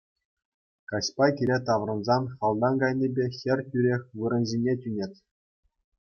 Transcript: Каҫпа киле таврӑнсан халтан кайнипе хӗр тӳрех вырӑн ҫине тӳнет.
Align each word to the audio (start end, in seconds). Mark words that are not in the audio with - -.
Каҫпа 0.91 1.27
киле 1.41 1.57
таврӑнсан 1.67 2.23
халтан 2.39 2.73
кайнипе 2.85 3.25
хӗр 3.37 3.59
тӳрех 3.71 4.03
вырӑн 4.25 4.43
ҫине 4.55 4.73
тӳнет. 4.81 5.13